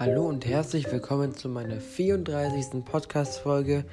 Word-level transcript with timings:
Hallo 0.00 0.26
und 0.26 0.46
herzlich 0.46 0.90
willkommen 0.90 1.34
zu 1.34 1.50
meiner 1.50 1.78
34. 1.78 2.86
Podcast-Folge. 2.86 3.84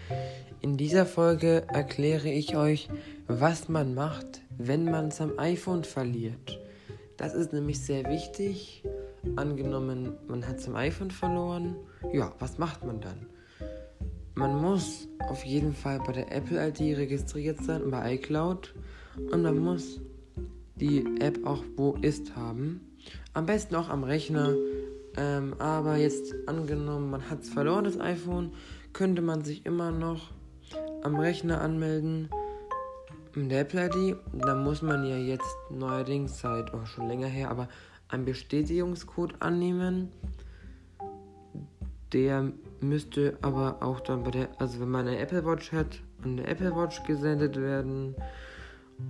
In 0.61 0.77
dieser 0.77 1.05
Folge 1.05 1.63
erkläre 1.67 2.29
ich 2.29 2.55
euch, 2.55 2.87
was 3.27 3.67
man 3.67 3.93
macht, 3.93 4.39
wenn 4.57 4.85
man 4.85 5.11
sein 5.11 5.37
iPhone 5.37 5.83
verliert. 5.83 6.61
Das 7.17 7.33
ist 7.33 7.51
nämlich 7.51 7.81
sehr 7.81 8.05
wichtig. 8.05 8.85
Angenommen, 9.35 10.13
man 10.29 10.47
hat 10.47 10.61
sein 10.61 10.77
iPhone 10.77 11.11
verloren. 11.11 11.75
Ja, 12.13 12.31
was 12.39 12.57
macht 12.57 12.85
man 12.85 13.01
dann? 13.01 13.25
Man 14.33 14.61
muss 14.61 15.09
auf 15.27 15.43
jeden 15.43 15.73
Fall 15.73 15.99
bei 16.07 16.13
der 16.13 16.31
Apple 16.31 16.69
ID 16.69 16.97
registriert 16.97 17.61
sein 17.61 17.91
bei 17.91 18.13
iCloud. 18.13 18.73
Und 19.29 19.41
man 19.41 19.57
muss 19.57 19.99
die 20.75 21.03
App 21.19 21.45
auch 21.45 21.65
wo 21.75 21.97
ist 22.01 22.33
haben. 22.37 22.79
Am 23.33 23.45
besten 23.45 23.75
auch 23.75 23.89
am 23.89 24.05
Rechner 24.05 24.55
ähm, 25.17 25.55
aber 25.59 25.97
jetzt 25.97 26.33
angenommen, 26.47 27.09
man 27.09 27.29
hat 27.29 27.41
es 27.41 27.49
verloren, 27.49 27.85
das 27.85 27.99
iPhone, 27.99 28.53
könnte 28.93 29.21
man 29.21 29.43
sich 29.43 29.65
immer 29.65 29.91
noch 29.91 30.31
am 31.03 31.15
Rechner 31.15 31.61
anmelden 31.61 32.29
mit 33.35 33.51
der 33.51 33.61
Apple 33.61 33.85
ID. 33.85 34.17
Da 34.33 34.55
muss 34.55 34.81
man 34.81 35.05
ja 35.05 35.17
jetzt 35.17 35.55
neuerdings 35.69 36.39
seit 36.39 36.73
auch 36.73 36.85
schon 36.85 37.07
länger 37.07 37.27
her, 37.27 37.49
aber 37.49 37.67
einen 38.09 38.25
Bestätigungscode 38.25 39.35
annehmen. 39.39 40.11
Der 42.13 42.51
müsste 42.79 43.37
aber 43.41 43.77
auch 43.81 43.99
dann 43.99 44.23
bei 44.23 44.31
der, 44.31 44.49
also 44.59 44.79
wenn 44.79 44.89
man 44.89 45.07
eine 45.07 45.19
Apple 45.19 45.45
Watch 45.45 45.71
hat, 45.71 46.01
an 46.23 46.37
der 46.37 46.47
Apple 46.47 46.75
Watch 46.75 47.03
gesendet 47.03 47.57
werden. 47.57 48.15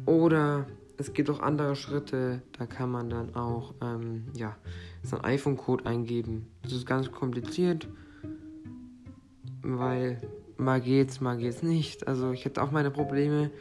Oder 0.05 0.65
es 0.97 1.13
gibt 1.13 1.29
auch 1.29 1.39
andere 1.39 1.75
Schritte, 1.75 2.41
da 2.57 2.65
kann 2.65 2.89
man 2.89 3.09
dann 3.09 3.35
auch 3.35 3.75
ähm, 3.81 4.25
ja, 4.35 4.57
seinen 5.03 5.23
iPhone-Code 5.23 5.85
eingeben. 5.85 6.47
Das 6.63 6.73
ist 6.73 6.85
ganz 6.85 7.12
kompliziert, 7.12 7.87
weil 9.62 10.20
mal 10.57 10.81
geht's, 10.81 11.21
mal 11.21 11.37
geht's 11.37 11.62
nicht. 11.62 12.07
Also 12.07 12.31
ich 12.31 12.45
hatte 12.45 12.62
auch 12.63 12.71
meine 12.71 12.91
Probleme. 12.91 13.51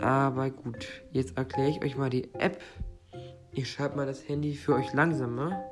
Aber 0.00 0.50
gut, 0.50 0.88
jetzt 1.12 1.36
erkläre 1.36 1.70
ich 1.70 1.82
euch 1.84 1.96
mal 1.96 2.10
die 2.10 2.34
App. 2.34 2.60
Ich 3.52 3.70
schreibe 3.70 3.96
mal 3.96 4.06
das 4.06 4.28
Handy 4.28 4.54
für 4.54 4.74
euch 4.74 4.92
langsamer, 4.92 5.62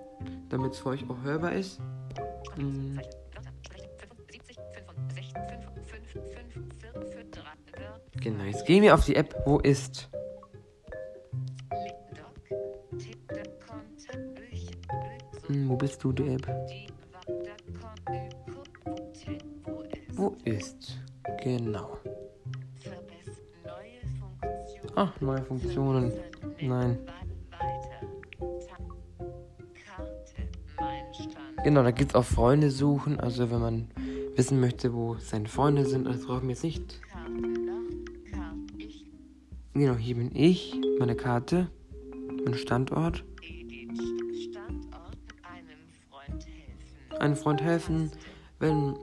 damit 0.48 0.72
es 0.72 0.78
für 0.78 0.90
euch 0.90 1.10
auch 1.10 1.20
hörbar 1.24 1.52
ist. 1.52 1.80
Hm. 2.54 3.00
Genau, 8.20 8.44
jetzt 8.44 8.64
gehen 8.66 8.84
wir 8.84 8.94
auf 8.94 9.04
die 9.04 9.16
App. 9.16 9.34
Wo 9.44 9.58
ist? 9.58 10.11
Hm, 15.52 15.68
wo 15.68 15.76
bist 15.76 16.02
du, 16.02 16.10
App? 16.10 16.48
Wo 20.12 20.34
ist? 20.44 20.98
Genau. 21.42 21.98
Ach, 24.94 25.20
neue 25.20 25.42
Funktionen. 25.42 26.12
Nein. 26.60 26.98
Genau, 31.64 31.82
da 31.82 31.90
gibt 31.90 32.12
es 32.12 32.14
auch 32.14 32.24
Freunde 32.24 32.70
suchen. 32.70 33.20
Also 33.20 33.50
wenn 33.50 33.60
man 33.60 33.88
wissen 34.36 34.58
möchte, 34.58 34.94
wo 34.94 35.16
seine 35.16 35.48
Freunde 35.48 35.84
sind, 35.84 36.06
das 36.06 36.24
brauchen 36.24 36.44
wir 36.44 36.50
jetzt 36.50 36.64
nicht. 36.64 36.98
Genau, 39.74 39.94
hier 39.96 40.16
bin 40.16 40.30
ich, 40.34 40.80
meine 40.98 41.14
Karte, 41.14 41.68
mein 42.44 42.54
Standort. 42.54 43.24
Einem 47.22 47.36
Freund 47.36 47.62
helfen, 47.62 48.10
wenn 48.58 48.96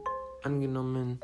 angenommen 0.44 1.20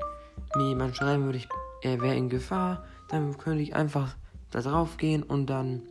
mir 0.55 0.69
jemand 0.69 0.95
schreiben 0.95 1.25
würde, 1.25 1.37
ich, 1.37 1.49
er 1.81 2.01
wäre 2.01 2.15
in 2.15 2.29
Gefahr, 2.29 2.85
dann 3.09 3.37
könnte 3.37 3.61
ich 3.61 3.75
einfach 3.75 4.15
da 4.51 4.61
drauf 4.61 4.97
gehen 4.97 5.23
und 5.23 5.47
dann 5.47 5.83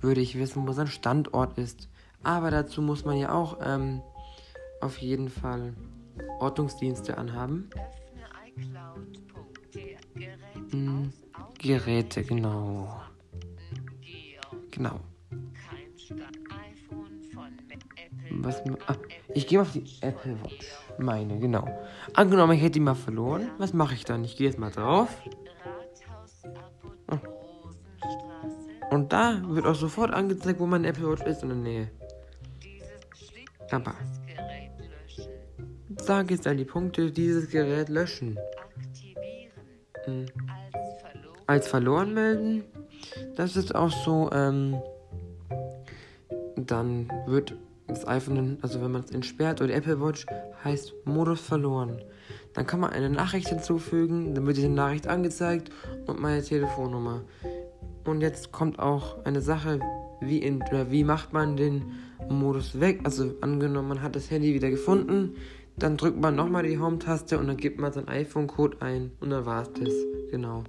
würde 0.00 0.20
ich 0.20 0.38
wissen, 0.38 0.66
wo 0.66 0.72
sein 0.72 0.88
Standort 0.88 1.58
ist. 1.58 1.88
Aber 2.22 2.50
dazu 2.50 2.82
muss 2.82 3.04
man 3.04 3.16
ja 3.16 3.32
auch 3.32 3.58
ähm, 3.64 4.02
auf 4.80 4.98
jeden 4.98 5.28
Fall 5.28 5.74
Ortungsdienste 6.40 7.16
anhaben. 7.18 7.70
Hm, 10.70 11.12
Geräte, 11.58 12.24
genau. 12.24 13.00
Genau. 14.70 15.00
Was, 18.30 18.62
ah, 18.86 18.96
ich 19.34 19.46
gehe 19.46 19.60
auf 19.60 19.72
die 19.72 19.84
Apple 20.00 20.36
Watch. 20.42 20.66
Meine, 20.98 21.38
genau. 21.38 21.68
Angenommen, 22.14 22.52
ich 22.52 22.62
hätte 22.62 22.72
die 22.72 22.80
mal 22.80 22.94
verloren. 22.94 23.50
Was 23.58 23.72
mache 23.72 23.94
ich 23.94 24.04
dann? 24.04 24.24
Ich 24.24 24.36
gehe 24.36 24.46
jetzt 24.46 24.58
mal 24.58 24.70
drauf. 24.70 25.08
Oh. 27.10 27.18
Und 28.90 29.12
da 29.12 29.40
wird 29.46 29.66
auch 29.66 29.74
sofort 29.74 30.12
angezeigt, 30.12 30.60
wo 30.60 30.66
mein 30.66 30.84
Apple 30.84 31.10
Watch 31.10 31.22
ist 31.22 31.42
in 31.42 31.48
der 31.48 31.58
Nähe. 31.58 31.90
Aber. 33.70 33.94
Da 36.06 36.22
geht 36.22 36.40
es 36.40 36.46
an 36.46 36.56
die 36.56 36.64
Punkte, 36.64 37.10
dieses 37.10 37.48
Gerät 37.50 37.88
löschen. 37.88 38.38
Hm. 40.04 40.26
Als 41.46 41.68
verloren 41.68 42.12
melden. 42.12 42.64
Das 43.36 43.56
ist 43.56 43.74
auch 43.74 43.90
so, 43.90 44.30
ähm, 44.32 44.80
dann 46.56 47.10
wird 47.26 47.54
das 47.92 48.06
iPhone, 48.06 48.58
also 48.62 48.80
wenn 48.82 48.90
man 48.90 49.02
es 49.02 49.10
entsperrt 49.10 49.60
oder 49.60 49.74
Apple 49.74 50.00
Watch, 50.00 50.26
heißt 50.64 50.94
Modus 51.04 51.40
verloren. 51.40 52.02
Dann 52.54 52.66
kann 52.66 52.80
man 52.80 52.90
eine 52.90 53.10
Nachricht 53.10 53.48
hinzufügen, 53.48 54.34
dann 54.34 54.46
wird 54.46 54.56
diese 54.56 54.68
Nachricht 54.68 55.08
angezeigt 55.08 55.70
und 56.06 56.20
meine 56.20 56.42
Telefonnummer. 56.42 57.22
Und 58.04 58.20
jetzt 58.20 58.52
kommt 58.52 58.78
auch 58.78 59.24
eine 59.24 59.40
Sache, 59.40 59.80
wie, 60.20 60.38
in, 60.38 60.60
wie 60.88 61.04
macht 61.04 61.32
man 61.32 61.56
den 61.56 61.92
Modus 62.28 62.80
weg? 62.80 63.00
Also 63.04 63.34
angenommen, 63.40 63.88
man 63.88 64.02
hat 64.02 64.16
das 64.16 64.30
Handy 64.30 64.54
wieder 64.54 64.70
gefunden, 64.70 65.34
dann 65.76 65.96
drückt 65.96 66.20
man 66.20 66.36
nochmal 66.36 66.64
die 66.64 66.78
Home-Taste 66.78 67.38
und 67.38 67.46
dann 67.46 67.56
gibt 67.56 67.80
man 67.80 67.92
seinen 67.92 68.08
iPhone-Code 68.08 68.78
ein 68.80 69.12
und 69.20 69.30
dann 69.30 69.46
war 69.46 69.62
es 69.62 69.72
das. 69.72 69.94
Genau. 70.30 70.64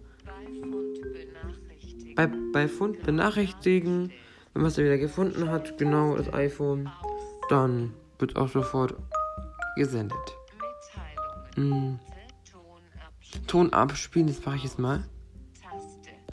Bei, 2.15 2.29
bei 2.53 2.67
Fund 2.67 3.03
benachrichtigen, 3.03 4.11
wenn 4.53 4.61
man 4.61 4.71
es 4.71 4.77
wieder 4.77 4.97
gefunden 4.97 5.49
hat, 5.49 5.77
genau 5.77 6.15
das 6.15 6.31
iPhone 6.33 6.89
dann 7.49 7.93
wird 8.19 8.35
auch 8.35 8.49
sofort 8.49 8.95
gesendet. 9.75 10.17
Hm. 11.55 11.99
Ton 13.47 13.73
abspielen, 13.73 14.27
das 14.27 14.45
mache 14.45 14.57
ich 14.57 14.63
jetzt 14.63 14.79
mal. 14.79 15.03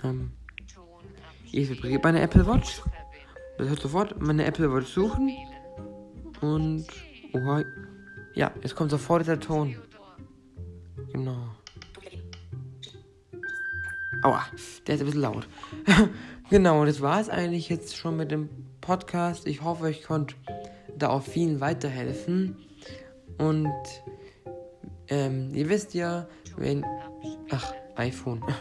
Ähm, 0.03 0.33
ich 1.53 1.69
vibriere 1.69 2.01
meine 2.03 2.21
Apple 2.21 2.47
Watch. 2.47 2.83
Das 3.59 3.69
heißt 3.69 3.83
sofort 3.83 4.21
meine 4.21 4.45
Apple 4.45 4.73
Watch 4.73 4.89
suchen. 4.89 5.31
Und. 6.41 6.87
Oha. 7.33 7.63
Ja, 8.35 8.53
jetzt 8.63 8.77
kommt 8.77 8.91
sofort 8.91 9.27
der 9.27 9.41
Ton. 9.41 9.77
Genau. 11.13 11.49
Aua, 14.23 14.43
der 14.87 14.95
ist 14.95 15.01
ein 15.01 15.07
bisschen 15.07 15.21
laut. 15.23 15.49
genau, 16.51 16.85
das 16.85 17.01
war 17.01 17.21
es 17.21 17.29
eigentlich 17.29 17.69
jetzt 17.69 17.97
schon 17.97 18.17
mit 18.17 18.31
dem 18.31 18.49
Podcast. 18.81 19.47
Ich 19.47 19.63
hoffe, 19.63 19.91
ich 19.91 20.03
konnte 20.03 20.35
da 20.97 21.09
auch 21.09 21.23
vielen 21.23 21.61
weiterhelfen. 21.61 22.57
Und 23.39 23.73
ähm, 25.09 25.51
ihr 25.55 25.69
wisst 25.69 25.95
ja, 25.95 26.27
wenn. 26.57 26.85
Ach, 27.51 27.73
iPhone. 27.97 28.45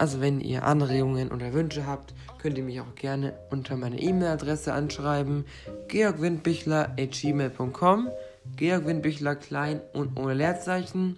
Also 0.00 0.20
wenn 0.20 0.40
ihr 0.40 0.62
Anregungen 0.62 1.32
oder 1.32 1.52
Wünsche 1.52 1.84
habt, 1.84 2.14
könnt 2.40 2.56
ihr 2.56 2.62
mich 2.62 2.80
auch 2.80 2.94
gerne 2.94 3.36
unter 3.50 3.76
meine 3.76 4.00
E-Mail-Adresse 4.00 4.72
anschreiben. 4.72 5.44
georgwindbichler.gmail.com 5.88 8.08
Georg 8.56 8.86
Windbichler 8.86 9.36
klein 9.36 9.80
und 9.92 10.18
ohne 10.18 10.34
Leerzeichen. 10.34 11.16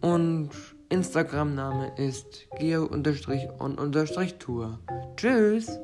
Und 0.00 0.50
Instagram-Name 0.88 1.92
ist 1.96 2.48
georg-on-tour. 2.58 4.78
Tschüss! 5.18 5.80